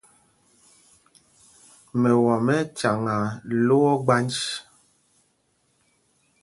Mɛwam 2.01 2.45
ɛ́ 2.55 2.59
ɛ́ 2.63 2.69
cyaŋaa 2.77 3.25
lō 3.67 3.77
ogbanj. 3.93 4.33